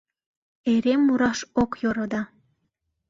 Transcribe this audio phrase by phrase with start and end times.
[0.71, 2.21] Эре мураш ок йӧрӧ да